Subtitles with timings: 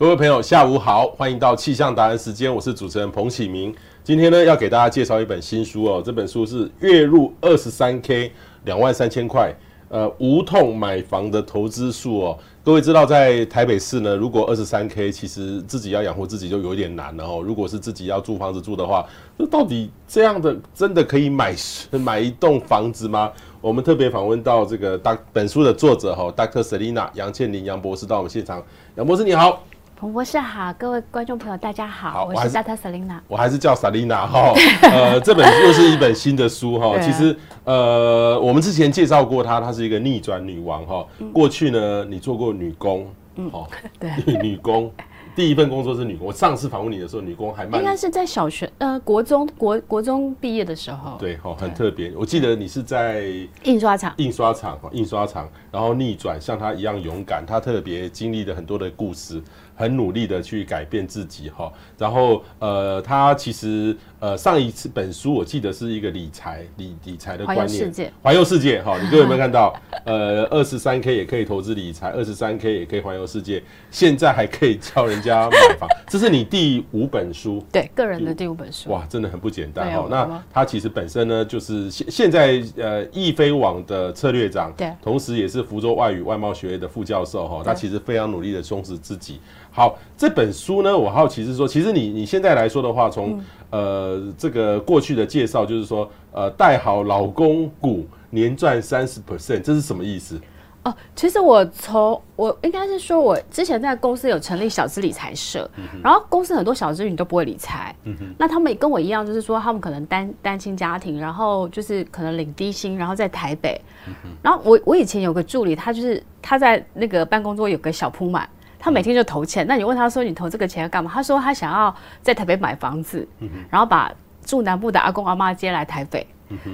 [0.00, 3.70] 各位朋友，下午好，欢迎到气象达人时间，我是主持人彭启明。
[4.02, 8.32] 今天呢，要给大家介绍一本新书哦，这本书是月入二十三 K
[8.64, 9.54] 两万三千块，
[9.90, 12.38] 呃，无痛买房的投资术哦。
[12.64, 17.42] 各位知道，在台北市呢，如果二十三 K，其实自己要养活自己就有点难了哦。
[17.44, 19.06] 如果是自己要租房子住的话，
[19.36, 21.54] 那到底这样的真的可以买
[21.90, 23.30] 买一栋房子吗？
[23.60, 26.62] 我们特别访问到这个大本书的作者哈，Dr.
[26.62, 28.64] Selina 杨倩琳杨博士到我们现场，
[28.96, 29.62] 杨博士你好。
[30.00, 32.74] 彭博士好，各位观众朋友大家好，好我是 Dr.
[32.74, 34.54] Selina，我还是叫 Selina 哈。
[34.90, 36.98] 呃，这本又是一本新的书哈。
[37.04, 41.06] 其实呃，我们之前介绍过她，她是一个逆转女王哈。
[41.34, 43.68] 过去呢，你做过女工，嗯，好，
[44.00, 44.10] 对，
[44.40, 44.90] 女工。
[45.36, 46.26] 第一份工作是女工。
[46.26, 51.16] 我上次访问你的时候，女工还蛮应该是在小学呃国中国国中毕业的时候。
[51.18, 52.12] 对，好，很特别。
[52.16, 53.26] 我记得你是在
[53.62, 57.44] 印刷厂，印刷厂，印刷厂，然后逆转，像她一样勇敢。
[57.46, 59.40] 她特别经历了很多的故事。
[59.80, 69.74] 很努力的去改变自己哈，然后呃，他其实呃上一次本书我记得是一个理财理理财的观念，环游世界，环游世界哈， 你各位有没有看到？
[70.04, 78.60] 呃，二十三 K 也可以投资理财，二十三 K 也可以环游世界，现在还可以教人家买房， 这是你第五本书，对，个人的第五。
[78.60, 80.06] 本书，哇，真的很不简单哈。
[80.10, 89.40] 那他其实本身呢，就是现现在呃易飞网的策略长，对，同时也是福州外语外贸学院的副教授哈，他其实非常努力的充实自己。
[89.72, 93.40] 好，这本书呢，我好奇是说，其实你你现在来说的话，从
[93.70, 100.40] 呃这个过去的介绍，就是说，呃，带好老公股，年赚三十 percent，这是什么意思？
[100.82, 118.48] 哦，其实我从我应该是说，我之前在公司有成立小资理财社，嗯、然后公司很多小资女都不会理财，嗯哼，那他们也跟我一样，就是说他们可能单单亲家庭，然后就是可能领低薪，然后在台北，嗯、然后我我以前有个助理，他就是他在那个办公桌有个小铺满。
[118.80, 121.10] 他每天就投钱，那你问他说，你投这个钱要干嘛？
[121.12, 123.28] 他说他想要在台北买房子，
[123.70, 124.10] 然后把
[124.44, 126.26] 住南部的阿公阿妈接来台北。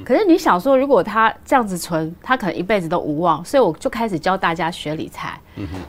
[0.04, 3.44] 可是你想说，如果他这样子存，他可能一辈子都无望。
[3.44, 5.38] 所以我就开始教大家学理财。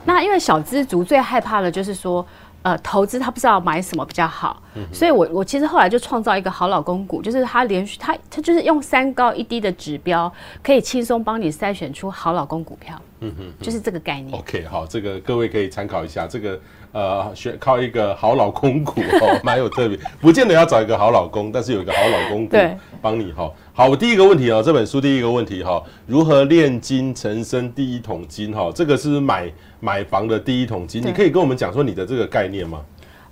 [0.04, 2.26] 那因为小资族最害怕的就是说。
[2.62, 13.00] 呃，投资他不知道买什么比较好，嗯、所以我我其实后来就创造一个好老公股，就是他连续他他就是用三高一低的指标，可以轻松帮你筛选出好老公股票。
[13.20, 14.36] 嗯哼，就是这个概念。
[14.36, 16.26] OK，好，这个各位可以参考一下。
[16.26, 16.60] 这个
[16.90, 22.56] 呃，选靠一个好老公股哦，蛮有特别，不见得要找一个好老公，但是有一个好老公股
[23.00, 23.48] 帮你哈。
[23.48, 28.72] 对好，我第一个问题哦，这本书第一个问题哈，如何炼金成生第一桶金哈？
[28.74, 32.80] 这个是买买房的第一桶金，你可以跟我们讲说你的这个概念吗？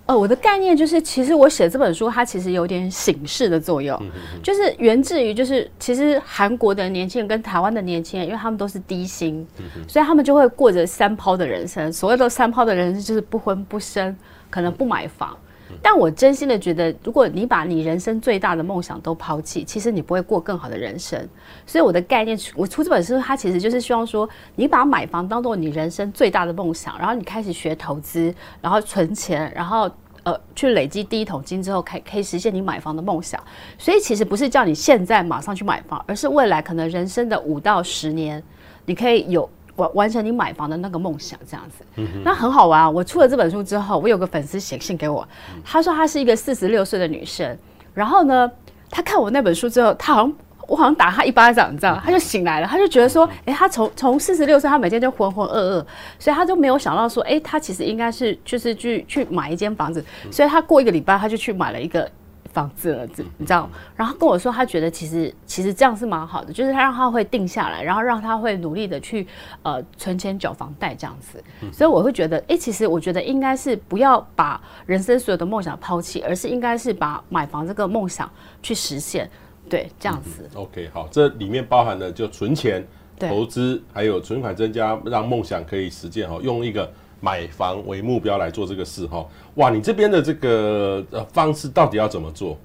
[0.07, 11.93] 呃，我的概念就是，其实我写这本书，它其实有点醒示的作用，嗯、哼哼就是源自于就是，其实韩国的年轻人跟台湾的年轻人，因为他们都是低薪，嗯、所以他们就会过着三抛的人生。
[11.93, 14.17] 所谓的三抛的人生，就是不婚不生，
[14.49, 15.37] 可能不买房。
[15.82, 21.28] 但我真心的觉得，如果你把你人生最大的梦想都抛弃，其实你不会过更好的人生。
[21.66, 29.91] 所以我的概念，我出这本书，它其实就是希望说，你把买房当做你人生最大的梦想，然后你开始学投资，然后存钱，然后
[30.22, 33.43] 呃去累积第一桶金之后，可以可以实现你买房的梦想。
[33.77, 38.43] 所以其实不是叫你现在马上去买房，而是未来可能人生的五到十年，
[38.84, 39.48] 你可以有。
[39.77, 41.85] 完完成你买房的那个梦想，这样子，
[42.25, 42.91] 那很好玩啊！
[42.91, 45.27] 我出了这本书之后，我有个粉丝写信给我，
[45.65, 47.57] 他说他是一个四十六岁的女生，
[47.95, 48.51] 然后呢，
[48.91, 50.35] 他看我那本书之后，他好像
[50.67, 55.87] 我好像打他一巴掌，你知道，他就醒来了，他就觉得说，哎，他从从四十六岁，他每天就浑浑噩噩，
[56.19, 62.11] 所以他就没有想到说，哎，他其实应该是就是去去买一间房子，所以他过一个礼拜，他就去买了一个。
[62.56, 63.06] 房子了，
[63.37, 63.69] 你知道？
[63.94, 69.27] 然后跟我说，他觉得其实其实这样是蛮好的，就是他让他会定下来，然后让他会努力的去
[69.62, 71.45] 呃存钱缴房贷这样子。
[71.71, 78.31] 所以我会觉得，哎，其实我觉得应该是不要把人生所有的梦想抛弃，而是应该是把买房这个梦想
[78.62, 79.28] 去实现。
[79.69, 80.49] 对，这样子。
[80.55, 82.83] OK，好，这里面包含了就存钱、
[83.19, 86.27] 投资，还有存款增加，让梦想可以实现。
[86.27, 86.91] 哈，用一个。
[87.21, 92.57] 买房为目标来做这个事哈，哇，你这边的这个呃方式到底要怎么做？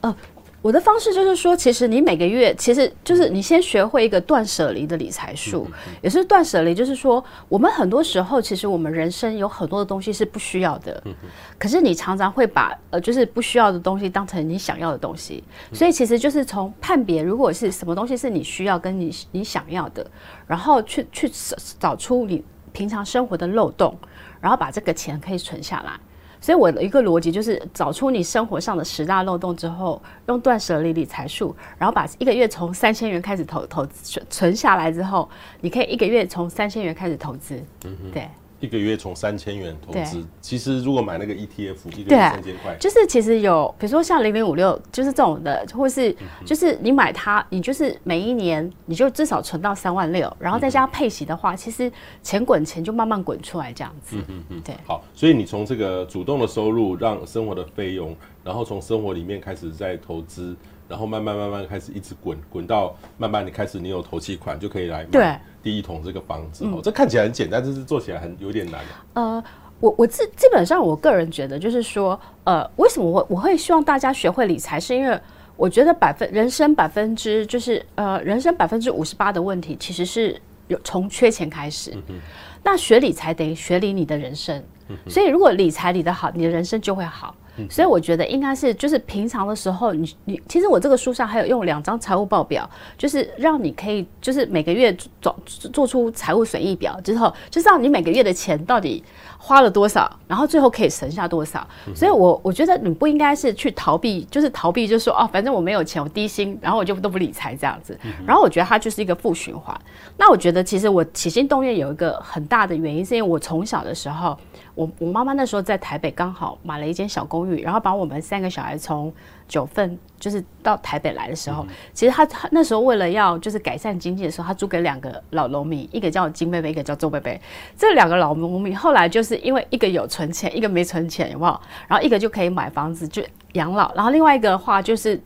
[0.00, 0.14] 呃，
[0.60, 5.66] 我的方式就是说，其实你每个月，其实就是你先学会一个断舍离的理财术，
[6.02, 11.28] 也是断舍离，就是说我们很多时候其实我们人生有很多的东西是不需要的，嗯嗯、
[11.58, 20.04] 可是你常常会把呃就是不需要的东西当成你想要的东西，所以其实就是从判别如果是什么东西是你需要跟你你想要的，
[20.46, 21.30] 然后去去
[21.78, 22.44] 找出你。
[22.72, 23.96] 平常生活的漏洞，
[24.40, 25.92] 然后把这个钱可以存下来。
[26.40, 35.30] 所以我的一个逻辑就是找出你生活上的十大漏洞之后，用断舍离理财术，然后把一个月从三千元开始投投资存下来之后，
[35.60, 37.62] 你可以一个月从三千元开始投资。
[37.84, 38.28] 嗯，对。
[38.62, 46.14] 一个月从三千元投资，其实如果买那个 ETF，一个月三千块，就是其实有，比如说像零零五六，就是这种的，或是
[46.46, 51.90] 就是你买它，你就是每一年你就至少存到三万六，然后再加上配息的话，其实
[52.22, 54.14] 钱滚钱就慢慢滚出来这样子。
[54.16, 54.76] 嗯嗯嗯，对。
[54.86, 60.54] 好，所以你从这个主动的收入，让生活的费用，然后从生活里面开始在投资。
[60.92, 68.82] 然后慢慢慢慢开始一直滚滚到慢慢的开始你有头期款就可以来买第一桶这个房子哦，这看起来很简单，但是做起来很有点难。
[69.14, 69.42] 呃，
[69.80, 75.18] 我我基基本上我个人觉得就是说，呃，为什么我我会希望大家学会理财，是因为
[75.56, 81.92] 我觉得百分人生百分之就是呃人生百分之五十八的问题其实是有从缺钱开始。
[82.08, 82.20] 嗯
[82.64, 84.62] 那学理财等于学理你的人生，
[85.08, 87.34] 所以如果理财理得好，你的人生就会好。
[87.68, 94.90] 所以我觉得应该是，就是平常的时候你，你你其实我这个书上还有用两张财务报表，就是让你可以就是每个月
[95.20, 99.04] 做做出财务损益表之后，就知道你每个月的钱到底
[99.36, 101.64] 花了多少，然后最后可以省下多少。
[101.94, 108.00] 所以我我觉得你不应该是去逃避，就是逃避，就是说哦，反正我没有钱，我低薪，然后我就都不理财这样子。
[108.26, 109.78] 然后我觉得它就是一个负循环。
[110.16, 114.34] 那我觉得其实我起心动念有一个很大的原因，是因为我从小的时候。
[114.74, 119.12] 我我妈妈那时候在台北刚好买了一间小公寓，然后把我们三个小孩从
[119.46, 127.40] 九份就是到台北来的时候，其实她那时候为了要就是改善经济的时候，她租给两个老农民，一个叫金贝贝，一个叫周贝贝。
[127.76, 131.60] 这两个老农民后来就是因为一个有存钱，一个没存钱，有没有？
[131.86, 133.22] 然后一个就可以买房子就
[133.52, 135.20] 养老，然后另外一个的话就是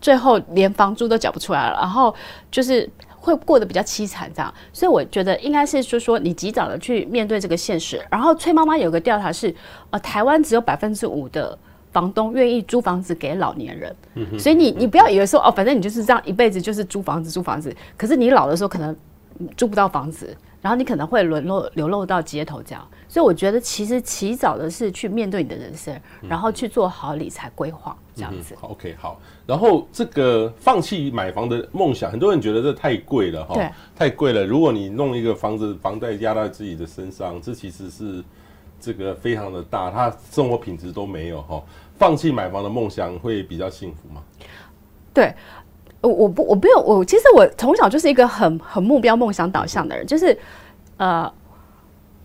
[0.00, 2.14] 最后连房租都缴不出来了，然后
[2.50, 2.88] 就是。
[3.22, 8.04] 会过得比较凄惨，这样，所以我觉得应该是就是说，你及早的去面对这个现实。
[8.10, 9.54] 然后崔妈妈有个调查是，
[9.90, 11.56] 呃，台湾只有百分之五的
[11.92, 13.96] 房东愿意租房子给老年人，
[14.38, 18.94] 所以你你不要以为说哦，反正你就是这样一辈子就是租房子租房子，可是你老的时候可能
[19.56, 20.36] 租不到房子。
[20.60, 25.92] 然后你可能会沦落流落到街头这样，所以我觉得其实起早的是去面对你的人生，
[26.28, 28.54] 然后去做好理财规划这样子。
[28.62, 29.20] 嗯、OK，好。
[29.46, 34.44] 然后这个放弃买房的梦想，很多人觉得这太贵了哈，太贵了。
[34.44, 38.22] 如果你弄一个房子，房贷压到自己的身上，这其实是
[38.80, 41.62] 这个非常的大，他生活品质都没有哈。
[41.98, 44.22] 放弃买房的梦想会比较幸福吗？
[45.14, 45.32] 对。
[46.00, 50.36] 我我不我没有我其实我从小就是一个很很目标梦想导向的人，就是，
[50.96, 51.32] 呃，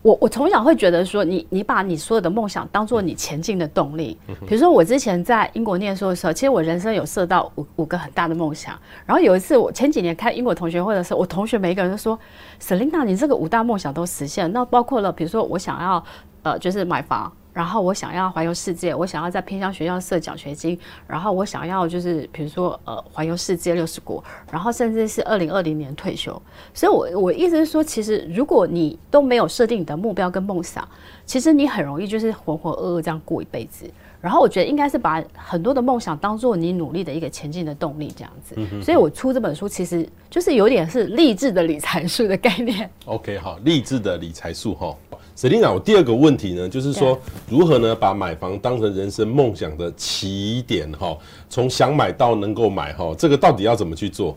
[0.08, 4.18] 我我从小会觉得说你，你你把你所有的梦想当做你前进的动力。
[4.48, 8.80] 比如说我之前在英国念书的时候，其实我人生有设到五五个很大的梦想。
[9.06, 12.18] 然后有一次我前几年开英国同学会的时候，我同学每一个人都说
[12.62, 16.02] ，Selina，你这个五大梦想都实现，那包括了比如说我想要
[16.44, 17.30] 呃就是买房。
[17.58, 20.78] 然后我想要环游世界，我想要在偏乡学校设奖学金，
[21.08, 26.40] 然后我想要就是比如说呃环游世界六十国，然后甚至是二零二零年退休。
[26.72, 30.88] 所以我，我我意思是说，其实如果你都没有设定你的目标跟梦想，
[31.26, 33.90] 其实你很容易就是浑浑噩噩这样过一辈子。
[34.20, 38.56] 然后我觉得应该是把很多的梦想当做你努力的一个前进的动力，这样子。
[38.58, 42.90] 嗯、所以我出这本书其实就是有点是励志的理财书的概念。
[43.06, 44.96] OK，好，励志的理财书哈。
[45.36, 51.16] Selina，我第二个问题呢，就是说如何呢把买房当成人生梦想的起点哈？
[51.48, 54.36] 从想买到能够买哈，这个到底要怎么去做？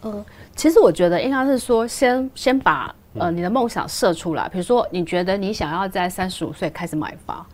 [0.00, 0.24] 呃，
[0.56, 7.46] 其实我觉得应该是说先，先先把呃你的梦想设出来，比如说你觉得你想要在三十五岁开始买房，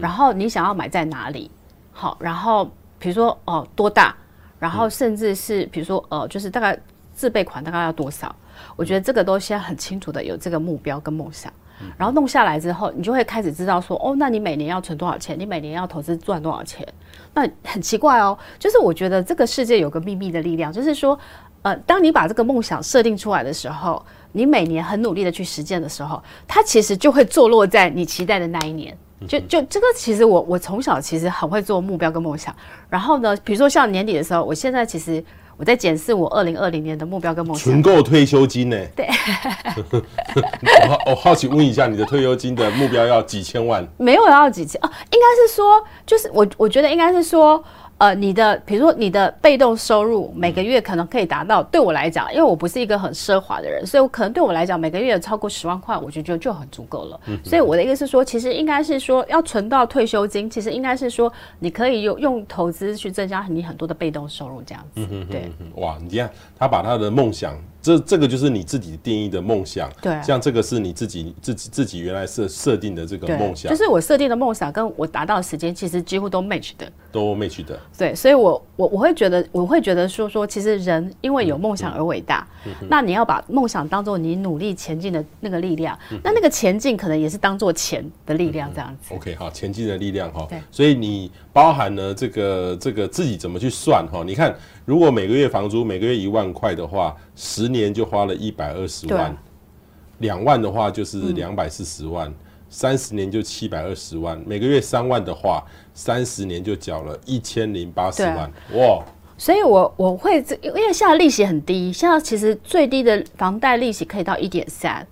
[0.00, 1.50] 然后你想要买在哪里？
[1.92, 4.14] 好，然后比如说哦、呃、多大，
[4.58, 6.78] 然后甚至是比如说呃就是大概
[7.12, 8.34] 自备款大概要多少？
[8.76, 11.52] 我觉得这个都先很清楚的有这个目标跟梦想。
[11.96, 15.38] 然后弄下来之后，你就会开始知道说，哦，那你每年要存多少钱？
[15.38, 16.84] 你每年要投资赚多少钱？
[17.32, 21.16] 那很奇怪哦，就是我觉得这个世界有个秘密的力量，就是说，
[21.62, 28.98] 呃，当你把这个梦想设定出来的时候，你每年很努力的去实践的时候，它其实就会坐落在你期待的那一年。
[29.26, 32.54] 就就这个，其实我我从小其实很会做目标跟梦想。
[32.88, 35.24] 然后呢，比如说像年底的时候，我现在其实。
[35.58, 37.64] 我在检视我二零二零年的目标跟梦想。
[37.64, 38.76] 存够退休金呢？
[38.94, 39.08] 对。
[41.04, 43.84] 我好奇问一下，你的退休金的目标要几千万？
[43.96, 47.60] 没有要几千啊，应该是说，就是我我觉得应该是说。
[47.98, 57.20] 呃，你的比如说你的被动收入每个月可能可以达到，对我来讲，因为我不是一个很奢华的人，所以我可能对我来讲每个月超过十万块，我觉得就就很足够了。
[57.26, 65.04] 嗯、所以我的意思是说，其实应该是说要存到退休金，其实应该是说你可以用用投资去增加你很多的被动收入这样子。
[65.28, 89.14] 对，哇，你这样他把他的梦想这这个就是你自己定义的梦想，对，像这个是你自己自己自己原来设设定的这个梦想，就是我设定的梦想跟我达到的时间其实几乎都 match 的，都 match 的，对，所以我我我会觉得我会觉得说说，其实人因为有梦想而伟大，嗯嗯、那你要把梦想当做你努力前进的那个力量，嗯、那那个前进可能也是当做钱的力量这样子。
[89.14, 94.22] 嗯、OK，好，前进的力量哈，对，所以你包含了这个这个自己怎么去算哈？
[94.26, 94.54] 你看，
[94.88, 99.36] 如果每个月房租每个月一万块的话，十年就花了一百二十万，
[100.20, 102.32] 两万的话就是两百四十万，
[102.70, 109.04] 三十年就七百二十万，每个月三万的话，三十年就缴了一千零八十万，哇！
[109.36, 115.06] 所以我我会因为现在利息很低，现在其实最低的房贷利息可以到一点三，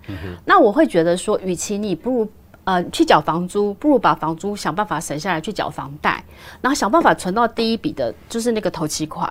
[0.47, 2.31] 那我会觉得说，与其你不如
[2.65, 6.25] 呃去缴房租，不如把房租想办法省下来去缴房贷，
[6.63, 9.31] 然后想办法存到第一笔的就是那个头期款。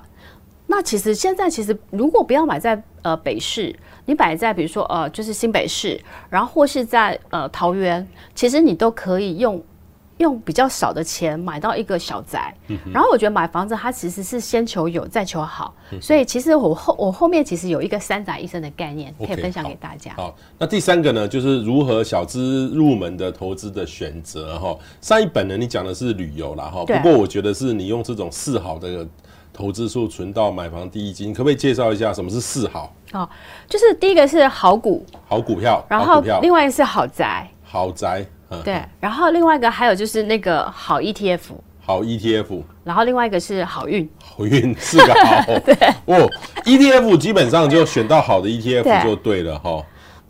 [0.67, 3.73] 那其实现在其实如果不要买在呃北市，
[4.05, 9.63] 你摆在比如说呃就是新北市，然后或是在呃桃园，其实你都可以用
[10.17, 12.51] 用比较少的钱买到一个小宅。
[12.67, 20.11] 嗯、然后我觉得买房子它其实是先求有再求好，嗯、所以其实我后我后面其实有一个三宅一生的概念可以分享给大家。
[20.13, 24.75] Okay, 好，好，那第三个呢，就是如何小资入门的投资的选择哈。
[24.99, 29.05] 上一本呢你讲的是旅游啦哈，不过我觉得是你用这种四好的。
[29.55, 32.93] 投资数存到买房第一金，可不可以介绍一下什么是四好？
[33.13, 33.27] 哦，
[33.69, 41.39] 就是第一个是好股，好股票，然后另外一个是好宅，好宅，嗯，对，然后另外一个还有就是那个好 ETF，
[41.79, 45.73] 好 ETF，然后另外一个是好运，好运是个好， 对，
[46.05, 46.29] 哦
[46.65, 49.81] ，ETF 基本上就选到好的 ETF 就对了哈。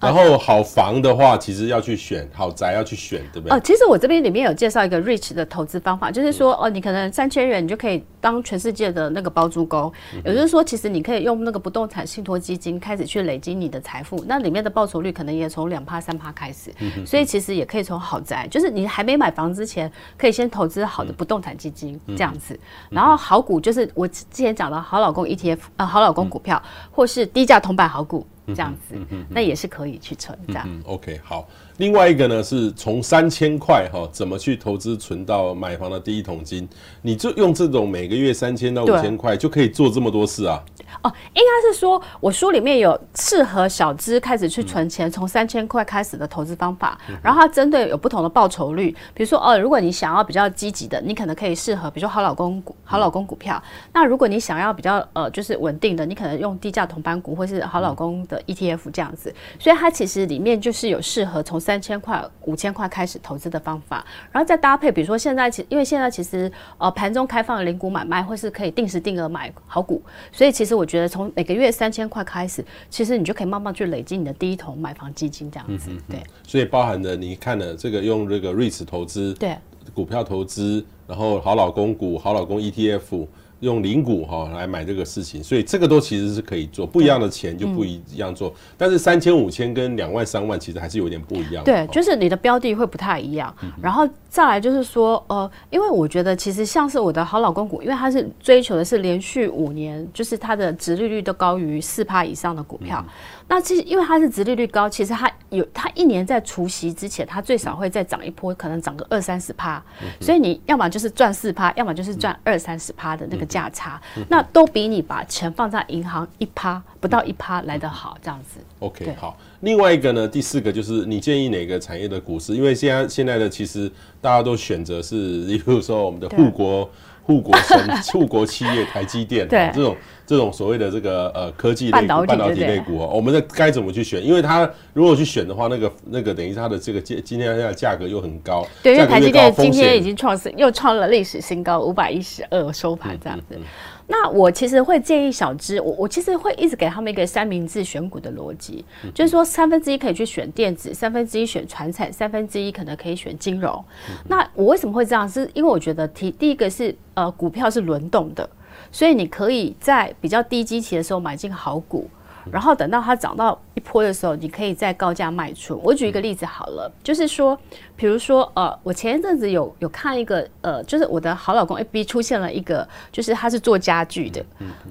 [0.06, 3.58] 然后好房的话，其实要去选好宅，要去选，对不对？
[3.58, 9.92] 哦，其实我这边里面有介绍一个 Rich 的投资方法，就是说，哦，你可能三千元，你就可以当全世界的那个包租公。
[10.24, 16.72] 也就是说，其实你可以用那个不动产信托基金开始去累积你的财富，那里面的报酬率可能也从两趴三趴开始。
[17.06, 22.58] 所以其实也可以从好宅，就是你还没买房之前，可以先投资好的不动产基金这样子。
[22.90, 28.26] 然后好股就是我之前讲的好老公 ETF，呃，好老公股票，或是低价铜板好股。
[28.48, 28.96] 这样子，
[29.30, 30.66] 那也是可以去存这样。
[30.70, 31.48] 嗯，OK，好。
[31.78, 36.68] 另外一个呢，是从三千块哈，怎么去投资存到买房的第一桶金？
[37.02, 40.64] 你就用这种每个月三千到五千块就可以做这么多事啊？
[41.02, 46.98] 哦，应该是说我书里面有适合小资开始去存钱，从三千块开始的投资方法。
[47.22, 53.62] 然后它针对有不同的报酬率，比如说哦，如果你想要比较积极的，你可能可以适合，比如说好老公股、好老公股票。
[53.92, 59.34] 那如果你想要比较呃，就是稳定的，你可能用低价同班股或是好老公的 ETF 这样子。
[59.60, 70.00] 所以它其实里面就是有适合从三千块、五千块开始投资的方法，然后再搭配，比如说现在其因为现在其实呃盘中开放的零股买卖，或是可以定时定额买好股，
[70.32, 75.90] 所以其实我觉得从每个月三千块开始，其实你就可以慢慢去累积你的第一桶买房基金这样子。
[76.08, 79.58] 对，所以包含了你看了这个用这个 REITs 投资，对，
[79.92, 83.26] 股票投资，然后好老公股、好老公 ETF。
[83.62, 88.50] 用零股哈来买这个事情，所以这个都其实是可以做，不一样的钱就不一样做。
[88.50, 91.64] 嗯、但是三千五千跟两万三万其实还是有点不一样。
[91.64, 93.54] 对，就是你的标的会不太一样。
[93.62, 103.04] 嗯、然后再来就是说，呃，因为我觉得其实像是我的好老公股，因为它是追求的是连续五年，就是它的值利率都高于四趴以上的股票。
[103.08, 103.12] 嗯
[103.48, 109.82] 那其实因为它是殖利率高，其实它有它一年在除息之前，它最少会再涨一波，可能涨个二三十趴。
[110.20, 118.60] 所以你要么就是赚四趴，要么就是赚二三十趴的那个价差，那都比你把钱放在银行一趴不到一趴来得好，这样子。
[118.80, 119.38] OK，好。
[119.62, 122.54] 另外一个呢，第四个就是你建议哪个产业的股市？
[122.56, 126.90] 因为现在现在的其实大家都选择是， 比如说我们的护国。
[127.28, 127.76] 护国神、
[128.14, 129.98] 护国企业台积电，对这种
[130.28, 134.24] 这种所谓的这个呃科技类半导体类股哦，我们的该怎么去选？
[134.24, 143.56] 因为它如果去选的话，那个那个等于它的这个今今天的价格又很高，对，因为台积电今天已经创新又创了历史新高，五百一十二收盘这样子。
[143.56, 143.66] 嗯嗯嗯
[144.08, 153.74] 那我其实会建议小资，我我其实会一直给他们一个三明治选股的逻辑，嗯、就是说三分之一可以去选电子，三分之一选传产，三分之一可能可以选金融。
[154.10, 155.28] 嗯、那我为什么会这样？
[155.28, 158.48] 是因为我觉得第第一个是呃股票是轮动的，
[158.92, 162.10] 所以你可以在比较低基期的时候买进好股。
[162.52, 165.80] 然后等到它涨到一波的时候，你可以再高价卖出。
[165.84, 167.58] 我举一个例子好了，就是说，
[167.96, 174.46] 比如说，呃，我前一阵子有有看一个，呃，就是我的好老公 FB 出现了一个，就是他是做家具的。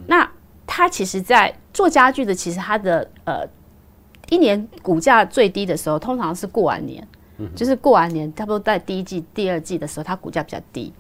[0.07, 0.29] 那
[0.67, 3.47] 他其实，在做家具的，其实他的呃，
[4.31, 7.07] 一年股价最低的时候，通常是过完年，
[7.55, 10.93] 就是过完年，差不多在第一季、第二季的时候，它股价比较低。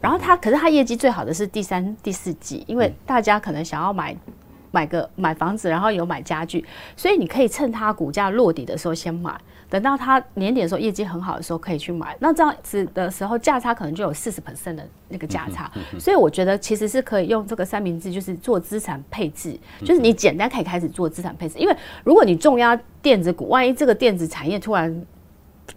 [0.00, 4.16] 然后他，可是他业绩最好的是第三、第四季，因为大家可能想要买。
[4.76, 6.62] 买个买房子，然后有买家具，
[6.94, 9.34] 所以你可以趁它股价落底的时候先买，
[9.70, 12.14] 等到它年底的时候业绩很好的时候可以去买。
[12.20, 21.58] 那这样子的时候价差可能就有四十 percent 的那个价差，所以我觉得其实是可以用这个三明治，就是做资产配置，就是你简单可以开始做资产配置。
[21.58, 25.02] 因为如果你重压电子股，万一这个电子产业突然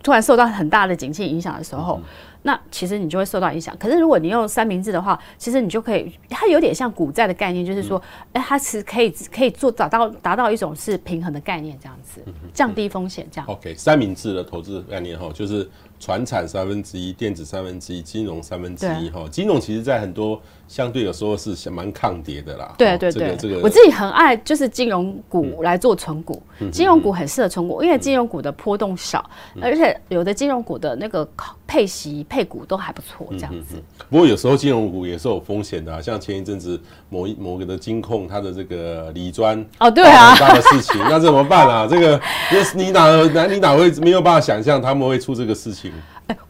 [0.03, 2.01] 突然受到很大的景气影响的时候。
[2.41, 3.75] 那其实你就会受到影响。
[3.77, 8.01] 可是如果你用三明治的话，其实你就可以，它有点像股债的概念，就是说，
[8.34, 13.48] 哎、嗯，它是可以可以做找到达到一种是平衡的概念，这样子，降低风险这样。
[13.48, 15.69] OK，三明治的投资概念哈，就是
[16.00, 19.27] 传产三分之一，电子三分之一，金融三分之一哈。
[19.29, 22.74] 金融其实在很多相对有时候是蛮抗跌的啦。
[22.77, 26.41] 对对对，这个我自己很爱就是金融股来做存股，
[26.72, 29.29] 金融股很适合存股，因为金融股的波动少，
[29.62, 31.25] 而且有的金融股的那个
[31.69, 32.25] 配息。
[32.27, 33.83] 配股都还不错，这样子、嗯。
[34.09, 41.88] 不过有时候金融股也是有风险的、啊，像前一阵子某一某个的金控，它的这个理专哦，对啊，大的事情， 那怎么办啊？
[41.89, 42.19] 这个
[42.75, 45.91] 你哪哪你哪会没有办法想象他们会出这个事情？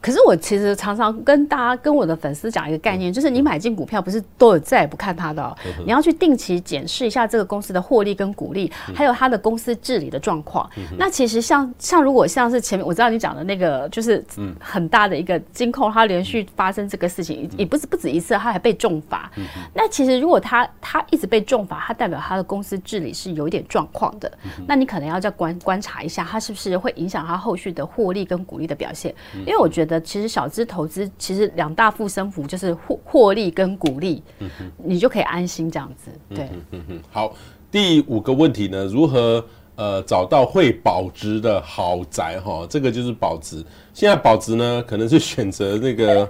[0.01, 5.55] 可是我其实常常跟大家、跟我的粉丝讲一个概念，就是你买进股票不是都有再也不看它的、喔，
[5.85, 10.69] 你要去定期检视一下这个公司的获利跟股利，还有它的公司治理的状况。
[10.97, 14.23] 那其实像像如果像是前面我知道你讲的那个，就是
[14.59, 19.31] 很大的一个金控，它连续发生这个事情，也不是不止一次，它还被重罚。
[19.73, 24.29] 那其实如果它它一直被重罚，它代表它的公司治理是有一点状况的。
[24.67, 29.68] 那你可能要再观观察一下，它是不是会影响它后续的获利跟股利的表现，因为我。
[29.69, 36.09] 我觉得其实小资投资其实两大护身符就是获获利跟股利，嗯哼，你就可以安心这样子。
[36.33, 37.35] 对，嗯哼，好，
[37.69, 39.45] 第五个问题呢，如何
[39.75, 42.39] 呃找到会保值的豪宅？
[42.39, 43.63] 哈，这个就是保值。
[43.93, 46.27] 现在保值呢，可能是选择那个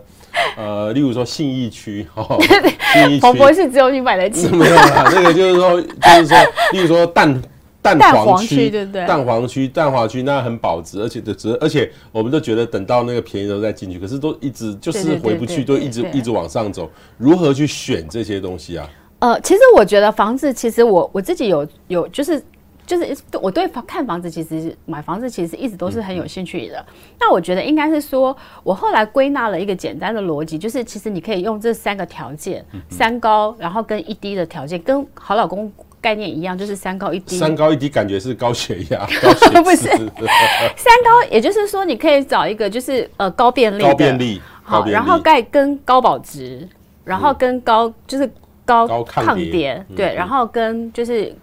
[0.57, 2.37] 呃，例如说信义区，哈，
[2.91, 6.37] 信义区，彭博士只有你买得起，没有啦，那个就是说，就是说，
[6.73, 7.41] 例如说蛋。
[7.97, 9.07] 蛋黄区，对不对？
[9.07, 16.89] 蛋黄区、蛋黄区，那很保值，而且的值，而且我们都觉得等到那个便宜的时候再进去，可是都一直就是回不去，都一直一直往上走。
[17.17, 18.89] 如何去选这些东西啊？
[19.19, 22.41] 呃，其实我觉得房子，其实我我自己有有就是
[22.85, 26.85] 就是我对房看房子，其实买房子其实一直都是很有兴趣的。
[27.19, 35.71] 那我觉得应该是说，我后来归纳了一个简单的逻辑，就是其实你可以用这三个条件，三高，然后跟一低的条件，跟好老公。
[36.01, 37.37] 概念一样，就是三高一低。
[37.37, 39.61] 三高一低感觉是高血压， 高血。
[39.61, 46.67] 不是，三高，也就是说，你可以找一个就是呃高便利，高便利，好，然后盖跟高保值，
[47.03, 48.31] 然后跟高就是
[48.65, 51.35] 高抗跌，对，然后跟就是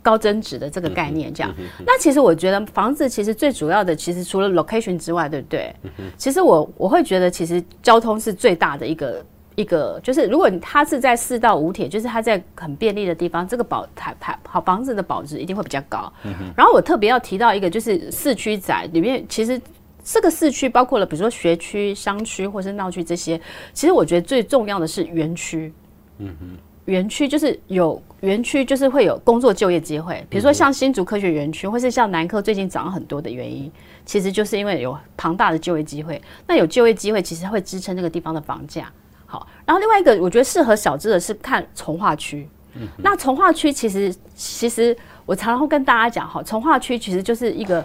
[0.00, 1.52] 高增值的这个概念这样。
[1.84, 5.74] 那其实我觉得房子其实最主要的，其实除了 location 之外，对不对？
[6.16, 9.24] 其实我我会觉得，其实交通是最大的一个。
[9.54, 16.12] 一个就是，如果它是在四到五铁，就是它在很便利的地方，这个保台台好房子的保值一定会比较高。
[16.24, 19.60] 嗯、然后我特别要提到一个，就是市区宅里面，其实
[20.02, 23.40] 这个市区包括了，比如说学区、商区或是闹区这些，
[23.72, 25.72] 其实我觉得最重要的是园区。
[26.18, 26.46] 嗯哼，
[26.86, 33.70] 园区就是有园区，就是会有工作就业机会，比如说像新竹科学园区，或是像南科最近涨很多的原因，
[34.06, 36.20] 其实就是因为有庞大的就业机会。
[36.46, 38.90] 那有就业机会，其实会支撑这个地方的房价。
[39.32, 42.46] 好，然后另外一个我觉得适合小资的是看从化区。
[42.74, 47.82] 嗯、那从化区其实其实我常常会跟大家讲哈，从化区其实就是一个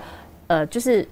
[0.47, 1.07] 呃，就是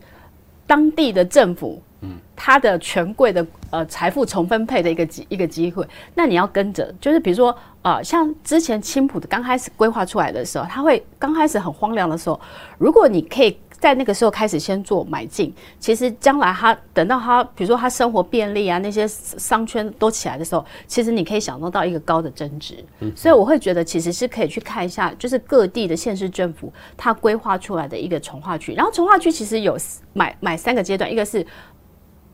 [0.67, 5.88] 当地的政府，嗯，它的权贵的呃财富重分配的一个机一个机会。
[6.15, 12.38] 那你要跟着，就是比如说呃，像之前青浦的刚开始规划出来的时候，它会刚开始很荒凉的时候，
[12.78, 13.58] 如果你可以。
[13.86, 22.84] 在那个时候开始先做买进，其实将来他等到他，比如说他生活便利啊，那些商圈都起来的时候，其实你可以享受到一个高的增值。
[23.02, 29.78] 嗯，所以我会觉得其实是可以去看一下，就是各地的县市政府它规划出来的一个从化区，然后从化区其实有
[30.13, 31.45] 买买三个阶段，一个是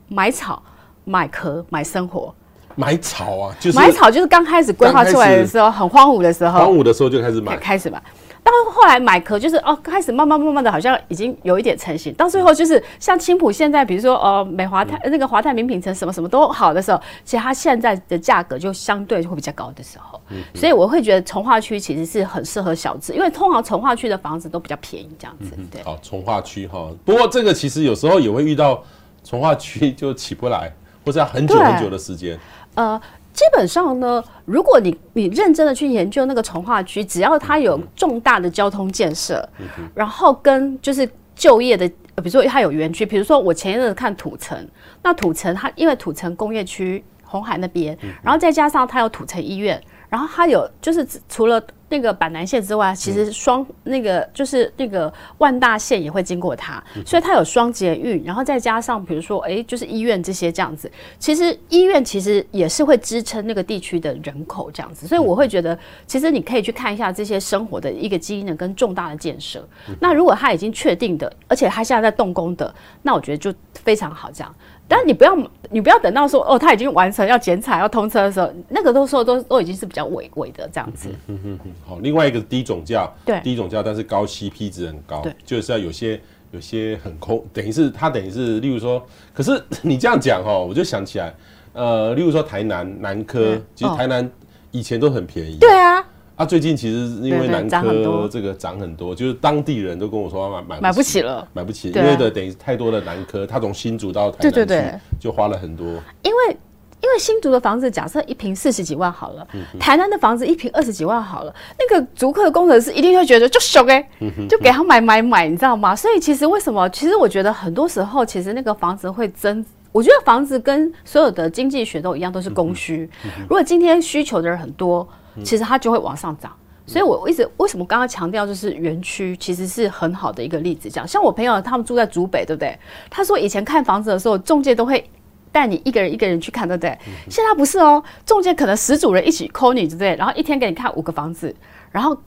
[0.08, 0.64] 买草、
[1.04, 2.34] 买壳、买生活。
[2.76, 8.02] 买草啊，就是买草，就是刚开始规划出来的时候很荒芜的时候，荒芜的时候就开始买，开始买。
[8.44, 12.14] 到后来买壳就是哦，开始慢慢慢慢的，好像已经有一点成型。
[12.16, 20.20] 到最后就是像青浦现在，比如说呃美华泰那个华泰名品城什么什么都好的时候，其实它现在的价格就相对会比较高的时候。
[20.56, 25.52] 所以我会觉得从化区其实是很适合小资，因为通常从化区的房子都比较便宜，这样子。
[25.72, 26.90] 对，好，从化区哈。
[27.06, 28.84] 不过这个其实有时候也会遇到
[29.24, 30.74] 从化区就起不来，
[31.06, 32.40] 或者要很久很久的时间。
[32.76, 33.00] 呃。
[33.34, 44.68] 基本上呢，如果你你认真的去研究那个从化区，只要它有重大的交通建设，嗯、然后跟就是就业的，比如说它有园区，比如说我前一阵子看土城，
[45.02, 51.62] 那土城它因为土城工业区红海那边，然后再加上它有土城医院，然后它有就是除了
[51.92, 60.90] 那个板南线之外，其实双那个就是那个万大线也会经过它，所以它有双捷运，然后再加上比如说哎，就是医院这些这样子。
[61.20, 65.78] 其实医院其实也是会支撑那个地区的人口这样子，所以我会觉得，
[66.08, 69.68] 其实你可以去看一下这些生活的一个基因能跟重大的建设。
[70.00, 74.56] 那如果它已经确定的，而且它现在在动工的，那我觉得就非常好这样。
[74.92, 75.38] 但是你不要，
[75.70, 81.08] 你不要等到说哦，他已经完成要剪彩要通车的时候，那个都说都都已经是比较尾尾的这样子。
[81.28, 81.72] 嗯嗯嗯。
[81.88, 86.20] 好，另外一个低总价，对，低总价，但是高 CP 值很高，对，就是要有些
[86.52, 89.02] 有些很空，等于是它等于是，例如说，
[89.34, 91.34] 可是你这样讲哦，我就想起来，
[91.72, 94.30] 呃，例如说台南南科，其实台南
[94.72, 96.01] 以前都很便宜，对啊。
[96.42, 105.86] 他、啊、最近其实因为南科这个涨很多，就是当地人都跟我说买买买不起了，买不起，因为的等于太多的南科，他从新竹到台南去就花了很多。
[106.24, 106.58] 因为
[107.00, 109.48] 因为新竹的房子假设一平四十几万好了，
[109.80, 114.10] 台南的房子一平二十几万好了，那个竹科的工程师一定会觉得就熊哎，
[114.50, 115.96] 就给他买买买，你知道吗？
[115.96, 116.90] 所以其实为什么？
[116.90, 119.64] 其实我觉得很多时候其实那个房子会增。
[119.92, 123.08] 我觉得房子跟所有的经济学都一样，都是供需。
[123.42, 125.08] 如果今天需求的人很多。
[125.44, 126.52] 其实它就会往上涨，
[126.86, 130.90] 所以我一直为什么刚刚强调就是园区其实是很好的一个例子。
[130.90, 132.78] 这样，像我朋友他们住在竹北，对不对？
[133.10, 135.10] 他说以前看房子的时候，中介都会
[135.52, 136.98] 带你一个人一个人去看，对不对？
[137.30, 140.16] 现在不是哦，中介可能十组人一起 call 你，对不对？
[140.16, 141.54] 然后一天给你看五个房子，
[141.92, 142.18] 然后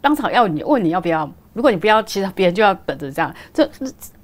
[0.00, 1.30] 当场要你问你要不要。
[1.52, 3.64] 如果你不要，其实别人就要等着这样，就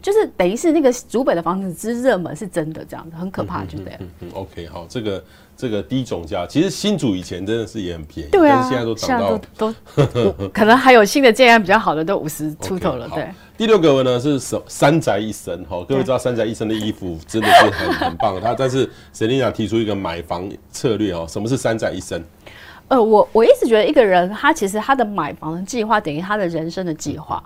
[0.02, 3.96] 就是等于是那个竹北的房子之热门是真的这样子，很可怕，对不对。
[4.00, 5.22] 嗯嗯，OK，好，这个
[5.60, 9.74] 这个低总价，其实新竹以前真的是也很便宜，对啊，但是现在都涨到都
[10.14, 13.06] 都， 可能还有新的建案比较好的都五十出头了。
[13.10, 22.24] Okay, 对，第六个呢是什三宅一生哈，各位知道三宅一生的衣服真的是很很棒，他但是 Selina 提出一个买房策略哦，什么是三宅一生？
[22.90, 27.40] 呃，我我一直觉得一个人他其实他的买房的计划等于他的人生的计划。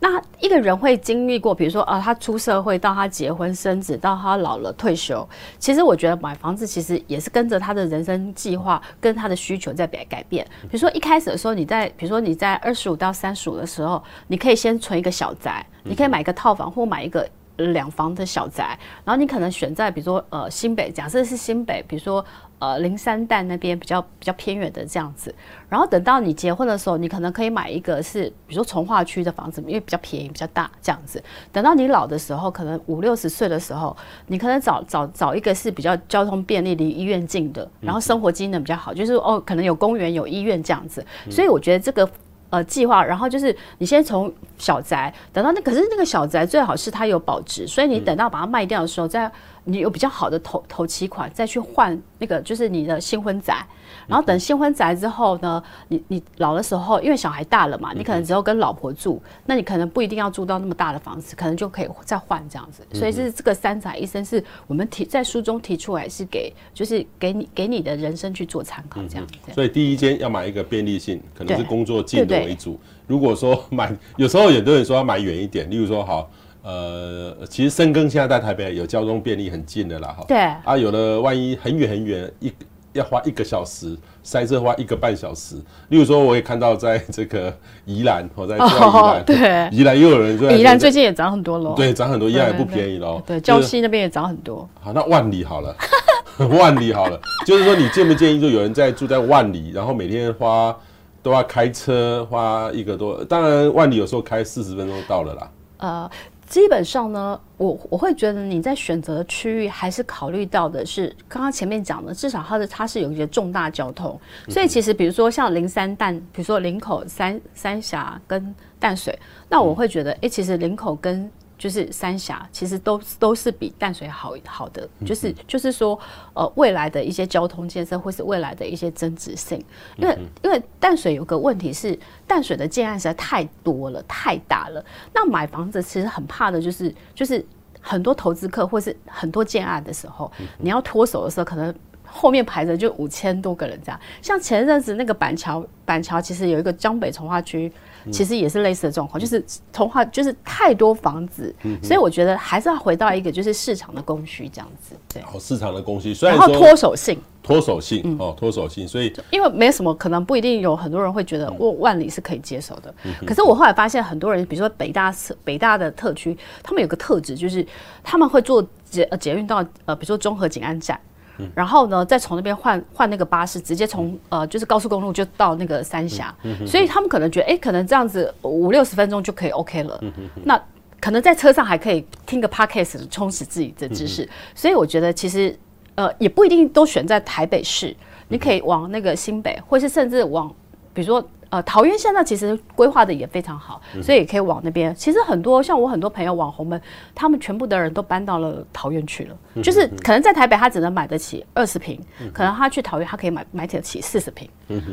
[0.00, 10.44] 那一个人会经历过，比如说啊，他出社会到他结婚生子到他老了退休，其实我觉得买房子其实也是跟着他的人生计划跟他的需求在改改变。
[10.62, 22.24] 比如说一开始的时候，你在比如说你在二十五到三十五的时候，你可以先存一个小宅，你可以买一个套房或买一个两房的小宅，然后你可能选在比如说呃新北，假设是新北，比如说。
[22.60, 25.32] 呃，林三旦那边比较比较偏远的这样子，
[25.68, 31.22] 然后等到你结婚的时候，你可能可以买一个是，比如说从化区的房子，因为比较便宜、比较大这样子。
[31.52, 41.06] 等到你老的时候，可能五六十岁的时候，你可能找找找一个是比较交通便利、离医院近的，然后生活机能比较好，就是哦，可能有公园、有医院这样子。
[41.30, 42.10] 所以我觉得这个
[42.50, 49.30] 呃计划，然后就是你先从小宅，等到那可是那个小宅最好是它有保值，所以你等到把它卖掉的时候再。
[49.68, 53.62] 你有比较好的头头期款，再去换那个就是你的新婚宅，
[54.06, 62.82] 然后等新婚宅之后呢，你你老的时候，因为小孩大了嘛，你可能只有跟老婆住，那你可能不一定要住到那么大的房子，可能就可以再换这样子。
[62.94, 69.52] 所以是这个三宅一生是我们提在书中提出来，是给就是给你给你的人生去做参考这样子。
[69.52, 72.80] 所以第一间要买一个便利性，可能是工作近的为主。
[73.06, 76.30] 如果说买， 有时候有的人说要买远一点，例如说好。
[76.62, 80.24] 呃，其实深耕现在在台北有交通便利很近的啦，哈。
[80.28, 80.38] 对。
[80.38, 82.52] 啊，有的万一很远很远，一
[82.92, 85.56] 要花一个小时，塞车花一个半小时。
[85.88, 91.74] 例如说，我也看到在这个宜兰，我在 宜兰，对，宜兰又有人说，宜兰最近也涨很多喽。
[91.74, 93.22] 对，涨很多，宜兰也不便宜喽。
[93.26, 94.68] 对，礁溪那边也涨很多。
[94.80, 95.76] 好，那万里好了，
[96.58, 100.74] 万里好了，就是说你建不建议，就有人在住在万里，然后每天花
[101.22, 105.50] 都要开车花一个多，当然万里有时候开四十分钟到了啦。
[105.78, 106.10] 呃。
[106.48, 119.16] 基本上呢，我我会觉得你在选择区域还是考虑到的是刚刚前面讲的，至少它的它是有一些重大交通，所以其实比如说像零三淡，比如说林口三三峡跟淡水，
[119.48, 125.98] 那我会觉得，哎、欸，其实林口跟就是三峡其实都都是比淡水好好的，就是就是说，
[126.32, 129.62] 呃，未来的一些交通建设或是未来的一些增值性，
[129.96, 134.82] 因为因为淡水有个问题是淡水的建案实在太多了，太大了。
[135.12, 137.44] 那买房子其实很怕的就是就是
[137.80, 141.74] 很多投资客或是很多建案的时候，你要脱手的时候，可能
[142.06, 144.00] 后面排着就五千多个人这样。
[144.22, 147.72] 像前阵子那个板桥板桥其实有一个江北从化区。
[148.10, 154.94] 其实也是类似的状况，就是同化就是太多房子，所以我觉得还是要回到一个就是市场的供需这样子。
[155.12, 162.94] 对，好，市场的供需，虽然然后脱手性，脱手性哦，脱手性，所以因为没什么，可能不一定有很多人会觉得万万里是可以接受的。
[163.26, 167.66] 可是我后来发现，很多人，比如说北大北大的特区，他们有个特质，就是
[168.02, 170.98] 他们会做捷捷运到呃，比如说中和景安站。
[171.38, 176.34] 嗯、然后呢，再从那边换换那个巴士，直接从呃就是高速公路就到那个三峡。
[176.66, 179.98] 所以他们可能觉得，哎，可能这样子五六十分钟就可以 OK 了。
[180.02, 180.12] 嗯、
[180.44, 180.60] 那
[181.00, 184.22] 可能在车上还可以听个 Podcast 充实自己的知识。
[184.24, 185.56] 嗯、所以我觉得其实
[185.94, 187.96] 呃也不一定都选在台北市，
[188.28, 190.48] 你可以往那个新北，或是甚至往
[190.92, 191.26] 比如说。
[191.50, 194.94] 呃，桃园现在其实规划的也非常好，所以也可以往那边。
[194.94, 196.80] 其实很多像我很多朋友网红们，
[197.14, 199.36] 他们全部的人都搬到了桃园去了。
[199.62, 202.00] 就是可能在台北他只能买得起二十平，
[202.32, 204.48] 可能他去桃园他可以买买得起四十平。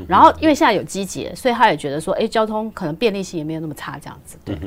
[0.08, 4.38] 然后因为现在有机捷，所以他也觉得说，哎，交通可能便利性也没有那么差，这样子。
[4.46, 4.58] 对。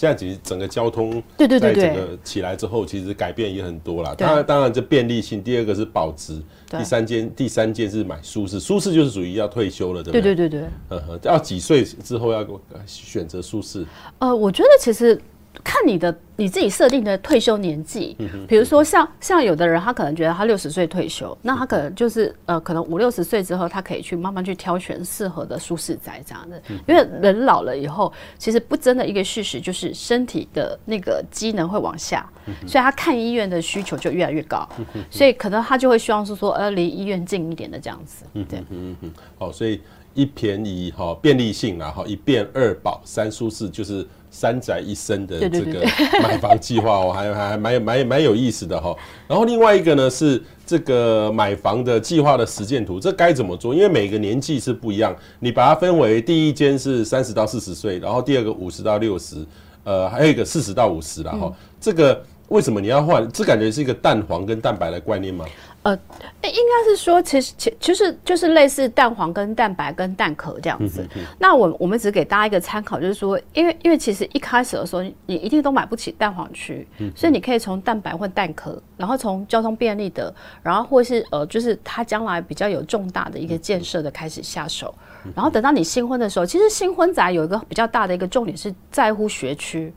[0.00, 4.14] 现在其实整个交通对对对对，整个起来之后，其实改变也很多了。
[4.16, 10.22] 当然，当然这便利性，第二个是保值，第三件第三件是买舒适，舒适就是属于要退休了，对不对？
[10.22, 10.68] 对对对对。
[10.88, 12.46] 嗯哼，要几岁之后要
[12.86, 13.84] 选择舒适？
[14.20, 15.20] 呃，我觉得其实。
[15.64, 18.16] 看你的你自己设定的退休年纪，
[18.48, 26.62] 比如说像像有的人，他可能觉得他六十岁退休，那他可能就是呃，可能五六十岁之后，他可以去慢慢去挑选适合的舒适宅这样的。
[26.86, 32.24] 因为人老了以后，其实不争的一个事实就是身体的那个机能会往下，
[32.66, 34.66] 所以他看医院的需求就越来越高，
[35.10, 38.24] 所以可能他就会希望是说呃离医院近一点的这样子。
[38.48, 39.80] 对，嗯嗯，好，所以
[40.14, 44.06] 一便宜哈便利性然后一便二保三舒适就是。
[44.32, 45.84] 三宅一生的这个
[46.22, 48.94] 买房计划哦，还还蛮蛮蛮有意思的哈。
[49.26, 53.74] 然后另外一个呢是这个买房的计划的实践图，这该怎么做？
[53.74, 59.44] 因为每个年纪是不一样，你把它分为第一间是三十到四十岁，然后第二个五十到六十，
[59.82, 61.52] 呃，还有一个四十到五十了哈。
[61.80, 63.28] 这个为什么你要换？
[63.32, 65.44] 这感觉是一个蛋黄跟蛋白的观念吗？
[65.82, 65.98] 呃，
[66.42, 71.08] 应该是说，其实其其实就是类似蛋黄跟蛋白跟蛋壳这样子。
[71.38, 84.94] 那我我们只给大家一个参考，就是说，因为因为其实一开始的时候，你一定都买不起蛋黄区，所以你可以从蛋白或蛋壳，然后从交通便利的，然后或是呃，就是它将来比较有重大的一个建设的开始下手，
[85.34, 89.90] 然后等到你新婚的时候，其实新婚宅有一个比较大的一个重点是在乎学区。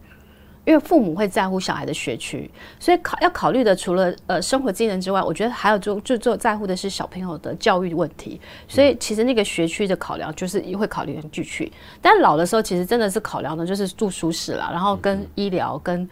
[0.65, 2.49] 因为父母会在乎小孩的学区，
[2.79, 8.39] 所以考要考虑的除了呃生活技能之外，我觉得还有就就就在乎的是小朋友的教育问题。
[8.67, 11.71] 所以其实那个学区的考量就是会考虑进去。
[12.01, 16.07] 但老的时候其实真的是考量的就是住舒适啦，然后跟医疗跟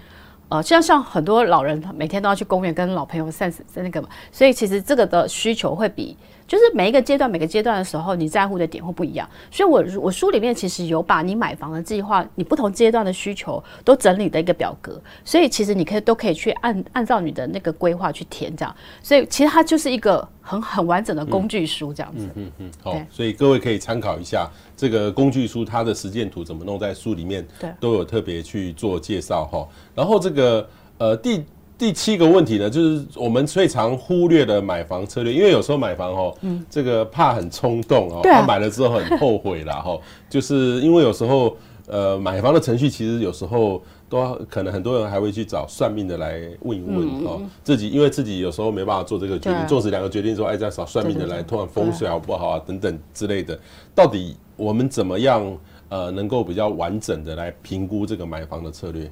[0.49, 6.17] 呃像像很多老人每天都要去公园跟老朋友散散那个嘛，所以其实这个的需求会比。
[6.51, 9.25] 就是每一个阶段，每个阶段的时候，你在乎的点会不一样。
[9.49, 15.01] 所以我，我我书里面其实有把你买房的计划，你不同阶段的需求都整理的一个表格。
[15.23, 18.75] 所以，其实你可以都可以去按按照你的那个规划去填这样。
[19.01, 22.29] 所以，其实它就是一个很很完整的工具书这样子。
[22.35, 22.71] 嗯嗯嗯。
[22.83, 27.47] 好，所以各位可以参考一下这个工具书，它的实践图怎么弄，在书里面
[27.79, 29.65] 都有特别去做介绍哈。
[29.95, 31.45] 然后这个呃第。
[31.81, 53.59] 第七个问题呢，就是我们最常忽略的买房策略，因为有时候买房哦，嗯，这个怕很冲动哦，他买了之后很后悔啦哈， 就是因为有时候呃买房的程序其实有时候都可能很多人还会去找算命的来问一问哦，自己因为自己有时候没办法做这个决定，做死两个决定说，哎，再找算命的来，突然风水好不好啊等等之类的，
[53.95, 55.43] 到底我们怎么样
[55.89, 59.11] 呃能够比较完整的来评估这个买房的策略？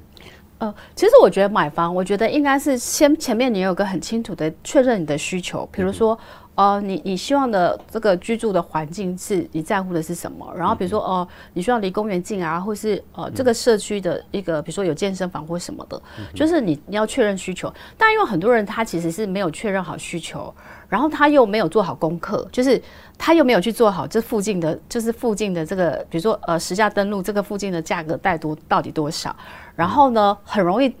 [0.60, 6.16] 呃，其实我觉得买房，我觉得应该是先前面你有个很清楚的确认你的需求，比如说，
[6.60, 10.46] 呃，你你希望的这个居住的环境是你在乎的是什么？
[10.54, 15.98] 然后比如说，哦、呃，你需要离公园近啊，或是呃这个社区的一个，比如说有健身房或什么的，
[16.34, 17.72] 就是你你要确认需求。
[17.96, 20.54] 但因为很多人他其实是没有确认好需求。
[20.86, 22.82] 然后他又没有做好功课，就是
[23.16, 29.34] 他又没有去做好这附近的，就是附近的这个，比如说呃实价登录这个附近的价格带多到底多少？
[29.74, 30.94] 然后呢，很容易，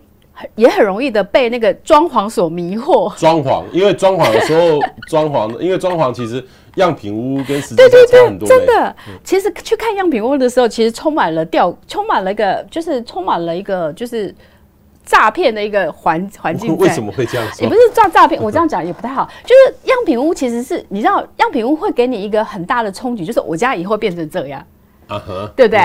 [0.54, 3.12] 也很容易的被那个装潢所迷惑。
[3.18, 6.44] 装潢，因为装潢的时候，装潢，因为装潢其实
[6.76, 8.48] 样品屋跟实际上差很多。
[8.48, 14.34] 真的，其实去看样品屋的时候，其实充满了吊，充满了一个，就是充满了一个，就是。
[15.02, 17.62] 诈骗的一个环环境，为什么会这样说？
[17.64, 19.28] 也不是诈诈骗，我这样讲也不太好。
[19.44, 24.64] 就是样品屋其实是，你知道，样品屋会给你一个很大的冲击，就是我家以后变成这样，
[25.08, 25.80] 啊哈，对不对？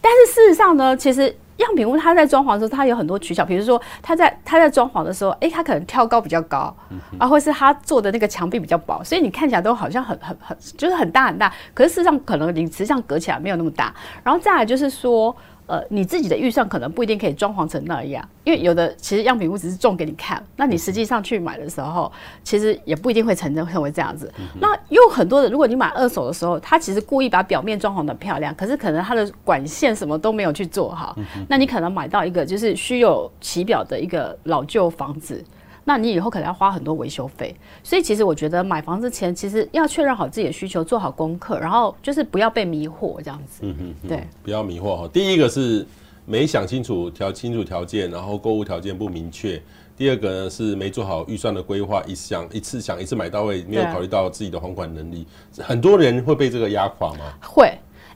[0.00, 1.34] 但是事实上呢，其实
[1.64, 6.74] 样品屋它在装潢的时候，它有很多取巧，比如说它在它在装潢的时候，哎，它可能挑高比较高，
[7.18, 13.94] 啊，或是它做的那个墙壁比较薄，所以你看起来都好像很很很，就是很大很大，可是事实上可能你实际上隔起来没有那么大。
[14.22, 15.34] 然后再来就是说。
[15.70, 22.10] 呃，你自己的预算可能不一定可以装潢成那样，因为有的其实样品屋只是种给你看，那你实际上去买的时候，
[22.42, 24.28] 其实也不一定会成真成为这样子。
[24.60, 31.16] 那有很多的，如果你买二手的时候，他其实故意把表面装潢的漂亮，可是可能他的管线什么都没有去做好，
[31.48, 35.44] 那你可能买到一个就是虚有其表的一个老旧房子。
[35.84, 37.54] 那你以后可能要花很多维修费。
[37.82, 43.60] 所以其实我觉得买房之前，其实要确认好自己的需求，做好功课，然后就是不要被迷惑这样子。
[43.62, 45.08] 嗯哼，对，不要迷惑哈。
[45.12, 45.86] 第一个是
[46.26, 49.60] 没想清楚条清楚条件，然后购物条件不明确。
[49.96, 55.26] 第二个呢是没做好预算的规划，一想一次想一次买到位，没有考虑到自己的还款能力。
[55.58, 57.20] 很多人会被这个压垮吗？
[57.42, 57.72] 会。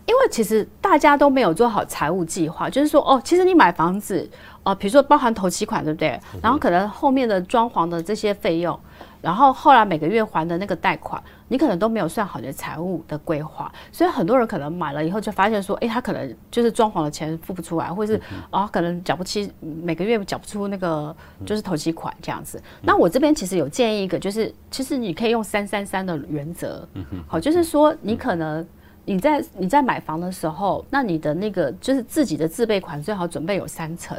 [0.06, 4.28] 因为其实大家都没有做好财务计划，就是说哦，其实你买房子，
[4.64, 6.18] 呃，比如说包含头期款，对不对？
[6.42, 8.78] 然后可能后面的装潢的这些费用，
[9.20, 18.18] 然后后来每个月还的那个贷款，你可能都没有算好你的财务的规划，所以很多人可能买了以后就发现说，哎，他可能就是装潢的钱付不出来，或者是
[18.50, 22.62] 啊、哦，可能缴不起每个月缴不出那个就是头期款这样子。
[22.80, 26.88] 那我这边其实有建议一个，就是其实你可以用三三三的原则，
[27.28, 28.66] 好，就是说你可能。
[29.04, 34.16] 你在你在买房的时候，那你的那个就是自己的自备款最好准备有三成，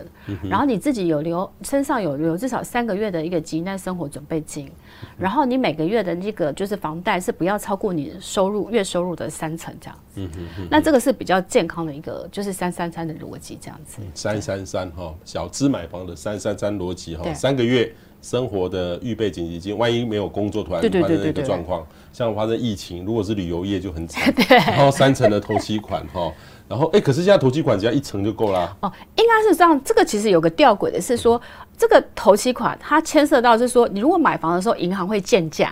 [0.49, 4.71] 然后你自己有留身上有留至少三个月的一个急难生活准备金，
[5.17, 10.29] 然后你每个月的那个就是房贷是不要超过你收入月收入的三成这样子，
[10.69, 17.91] 那这个是比较健康的一个就是三三三的逻辑这样子，三三三哈小资买房的三三三逻辑哈三个月。
[18.25, 24.33] 生活的预备紧急金，万一没有工作，突然发生一个状况，像发生疫情，如果是旅游业就很惨。
[24.33, 24.57] 对。
[24.65, 26.33] 然后三成的头期款哈，
[26.67, 28.75] 然后哎、欸，可是现在头期款只要一成就够啦。
[28.79, 29.79] 哦，应该是这样。
[29.83, 31.39] 这个其实有个吊诡的是说，
[31.77, 35.71] 这个头期款它牵涉到是说，你如果买房的时候，银行会建价。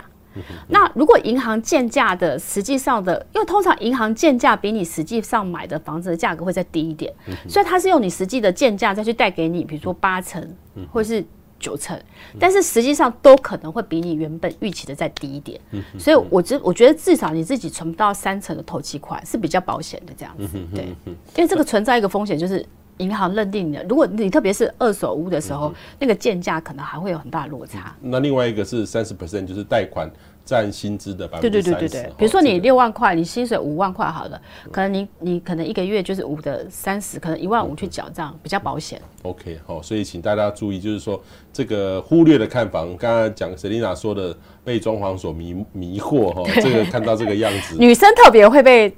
[0.68, 7.12] 那如果银行建价的实际上的，因为通常银行建价比你实际上买的房子的价格会再低一点，
[7.48, 10.48] 所以它是用你实际的建价再去贷给你，比如说八成，
[10.92, 11.24] 或是。
[11.64, 11.98] 九成，
[12.38, 15.58] 但是实际上都可能会比你原本预期的再低一点，
[15.98, 22.64] 所以我觉我觉得至少你自己存不到三成的投期款是比较保险的这样子，对，因为这个存在一个风险就是
[22.98, 27.96] 银行认定的，如果你特别是二手屋的时候，那个建价可能还会有很大的落差。
[28.02, 30.10] 那另外一个是三十 percent，就是贷款。
[30.44, 31.78] 占薪资的百分之三十。
[31.78, 39.00] 对对对对对，比如说你六万块，你薪水五万块好了，可能你你可能一个月就是五的三十，可能一万五去缴，这样比较保险。
[39.22, 41.20] OK，好，所以请大家注意，就是说
[41.52, 48.94] 这个忽略的看房，刚刚讲 Selina 说的被装潢所迷迷惑哈，这个看到这个样子，女生特别会被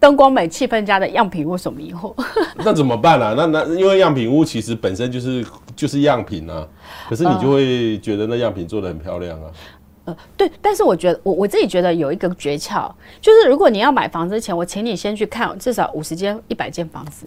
[0.00, 2.12] 灯光美、气氛佳的样品屋所迷惑。
[2.56, 3.34] 那怎么办啊？
[3.36, 5.44] 那那因为样品屋其实本身就是
[5.76, 6.66] 就是样品啊，
[7.08, 9.50] 可是你就会觉得那样品做的很漂亮啊。
[10.10, 17.26] 呃，对，但是我觉得我我自己觉得有一个诀窍，就是如果你要买房之前，我请你先去看至少五十间、一百间房子，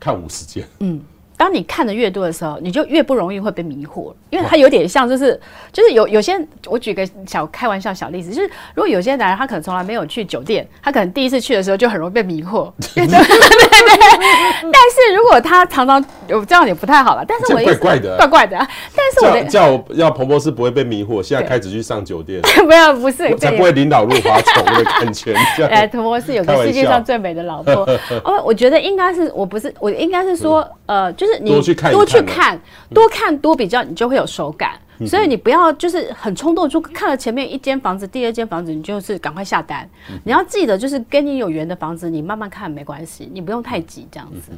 [0.00, 1.00] 看五十间，嗯。
[1.38, 5.40] 当你看的越多的时候，你就越不容易会被迷惑，因为它有点像，就是
[5.72, 13.18] 就是有有些我举个小开玩笑小例子，就是如果有些男人他可能从来没有去酒店，他可能第一次去的时候就很容易被迷惑，对对对。
[14.60, 18.58] 但是如果他常常有这样也不太好了，但是我怪怪的，怪怪的。
[18.96, 25.34] 但是我叫叫我要婆婆是不会被迷惑，现在开始去上酒店， 不要不是才不会领导入花丛的感觉。
[25.70, 27.88] 哎，婆婆是有个世界上最美的老婆。
[28.24, 31.27] 哦，我觉得应该是我不是我应该是说呃就是。
[31.28, 32.60] 是你多去看，多去看，
[32.94, 34.80] 多看多比较，你就会有手感。
[35.06, 39.88] 所以你不要就是很冲动，就看了前面一间房子，第二间房子，你就是赶快下单。
[40.24, 44.50] 你要记得，就是跟你有缘的房子，你慢慢看没关系，你不用太急这样子。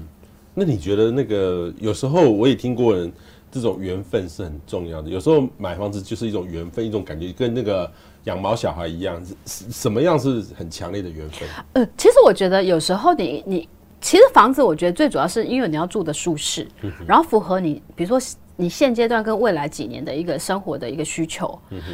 [0.55, 3.13] 那你觉得那个有时候我也听过人，
[3.53, 5.11] 这种缘分是很重要的。
[5.11, 7.91] 有时候买房子就是一种缘分，一种感觉，跟那个
[8.25, 11.47] 养毛小孩一样，什么样是很强烈的缘分？
[11.75, 13.69] 呃，其实我觉得有时候你你。
[14.01, 16.67] 其实房子，我觉得最主要是因为你要住的舒适，
[17.07, 18.19] 然后符合你，比如说
[18.57, 21.47] 你现阶段跟未来几年的一个生活的一个需求。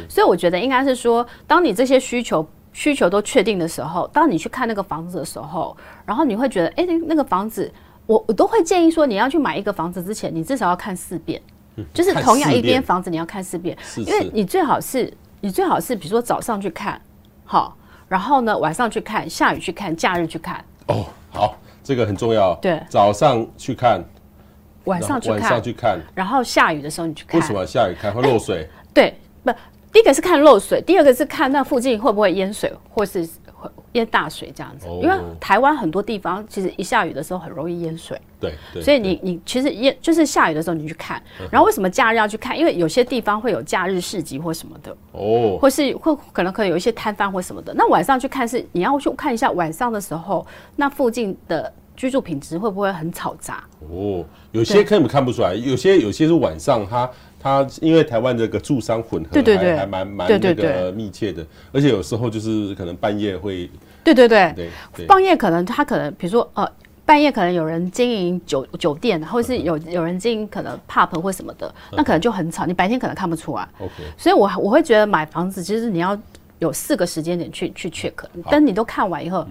[0.09, 7.71] 所以我觉得应该是说，当你这些需求需求都确定的时候，当你去看那个房子的时候，然后你会觉得，哎，那个房子，
[8.05, 11.41] 我我都会建议说，你要去买一个房子之前，你至少要看四遍，
[11.93, 17.01] 就是同样一间房子你要看四遍，因为你最好是你最好是比如说早上去看，
[17.43, 17.75] 好，
[18.07, 20.63] 然后呢晚上去看，下雨去看，假日去看。
[20.87, 21.57] 哦，好。
[21.87, 22.53] 这个很重要。
[22.55, 24.03] 对，早上去看，
[24.83, 27.39] 晚上去看，晚上去看，然后下雨的时候你去看。
[27.39, 28.67] 为什么下雨看会漏水？
[28.93, 29.53] 对，不，
[29.93, 33.46] 第一个是看漏水，第二个是看那附近会不会淹水，或是会
[33.93, 34.87] 淹大水这样子。
[35.01, 38.19] 因为台湾很多地方其实一下雨的时候很容易淹水。
[38.39, 41.21] 对，对，所以你你其实淹就是下雨的时候你去看，
[41.51, 42.57] 然后为什么假日要去看？
[42.57, 47.73] 因为有些地方会有假日市集或什么的哦，或是会可能可能有一些摊贩或什么的。
[47.73, 50.45] 那晚上去看是你要去看一下晚上的时候，
[50.75, 51.73] 那附近的。
[51.97, 53.63] 居住品质会不会很吵杂？
[53.89, 57.09] 哦，有些根本看不出来，有些有些是晚上，它
[57.39, 63.69] 它因为台湾这个住商混合，对对对，还蛮蛮那个密切的，而且有时候就是可能半夜会，
[64.03, 64.53] 对对对，
[64.93, 66.69] 对，半夜可能他可能比如说呃
[67.05, 72.65] 半夜可能有人经营酒酒店，或是有有人经营可能 pub 或什么的，那可能就很吵。
[72.65, 73.65] 你白天可能看不出来。
[73.79, 76.19] OK，所以我我会觉得买房子其实你要
[76.59, 78.11] 有四个时间点去去 check，
[78.49, 79.47] 等你都看完以后，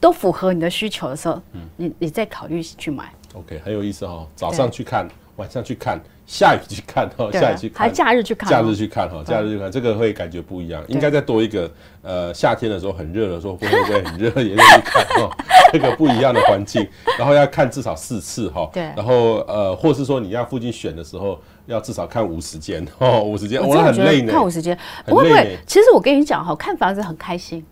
[0.00, 1.40] 都符合你的需求的时候，
[1.76, 3.12] 你你再考虑去买。
[3.34, 4.26] OK，很有意思哦。
[4.34, 5.06] 早上去看，
[5.36, 6.00] 晚上去看。
[6.26, 10.82] 下雨去看哈，下雨去看，还假日去看，假日去看哈，假日去看，这个会感觉不一样。
[10.88, 11.70] 应该再多一个，
[12.02, 15.30] 呃，夏天的时候很热的时候，会不会很热也去看哈？
[15.72, 16.84] 这个不一样的环境，
[17.16, 18.68] 然后要看至少四次哈。
[18.72, 18.82] 对。
[18.96, 24.32] 然后呃，或是说你要附近选的时候，要至少看五十间哦，五十间，我很累呢。
[24.32, 24.76] 看五十间，
[25.06, 25.56] 不会不会。
[25.64, 27.64] 其实我跟你讲哈，看房子很开心。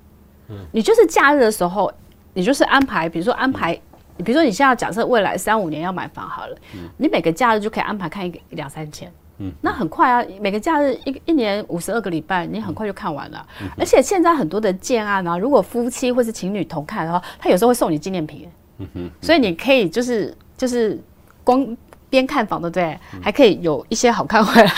[0.49, 0.59] 嗯。
[0.71, 1.93] 你就是假日的时候，
[2.35, 3.77] 你就是安排，比如说安排。
[4.17, 13.47] 你比如说，你现在假设未来三五年要买房好了，嗯、你每个假日就可以安排看一个两三千，嗯，那很快啊，每个假日一一年五十二个礼拜，你很快就看完了。
[13.61, 18.49] 嗯、而且现在很多的建案啊，如果夫妻或是情侣同看的话，他有时候会送你纪念品，
[18.79, 20.97] 嗯哼，所以你可以就是就是
[21.43, 21.77] 光
[22.09, 22.97] 边看房对不对？
[23.15, 24.71] 嗯、还可以有一些好看回来。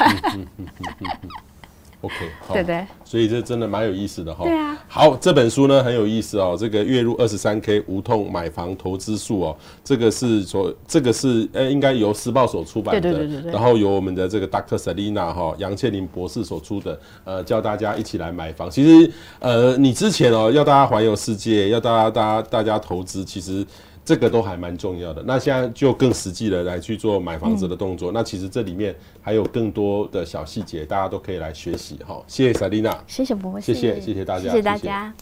[2.21, 4.45] 嗯 OK，对对，所以这真的蛮有意思的哈。
[4.45, 6.57] 对啊，好，这本书呢很有意思哦。
[6.59, 13.53] 这个月入二十三 K 无痛买房投资术哦，这个是说这个是呃应该由时报所出版的，对对对对。
[13.53, 14.77] 然后由我们的这个 Dr.
[14.77, 18.71] Selina 哈杨倩玲博士所出的，呃，教大家一起来买房。
[18.71, 23.67] 其实呃，你之前哦要大家环游世界，要大家大家大家投资，其实。
[24.07, 28.13] 这个都还蛮重要的，那现在就更实际的来去做买房子的动作。
[28.13, 32.23] 嗯、那其实这里面还有更多的小细节，大家都可以来学习哈。
[32.29, 35.13] 谢谢 Selina，谢谢博士，谢谢谢谢大家，谢谢大家。